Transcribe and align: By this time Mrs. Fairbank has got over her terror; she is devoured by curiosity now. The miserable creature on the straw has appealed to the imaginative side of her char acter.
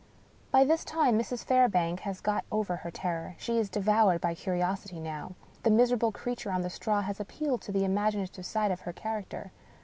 By 0.49 0.63
this 0.63 0.83
time 0.83 1.19
Mrs. 1.19 1.45
Fairbank 1.45 1.99
has 1.99 2.21
got 2.21 2.43
over 2.51 2.77
her 2.77 2.89
terror; 2.89 3.35
she 3.37 3.59
is 3.59 3.69
devoured 3.69 4.19
by 4.19 4.33
curiosity 4.33 4.99
now. 4.99 5.35
The 5.61 5.69
miserable 5.69 6.11
creature 6.11 6.49
on 6.51 6.61
the 6.63 6.71
straw 6.71 7.01
has 7.03 7.19
appealed 7.19 7.61
to 7.61 7.71
the 7.71 7.85
imaginative 7.85 8.47
side 8.47 8.71
of 8.71 8.79
her 8.81 8.93
char 8.93 9.21
acter. 9.21 9.51